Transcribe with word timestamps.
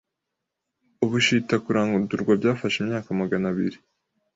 ubushita 1.05 1.55
kurandurwa 1.63 2.31
byafashe 2.39 2.77
imyaka 2.83 3.09
Magana 3.21 3.45
abiri 3.51 3.77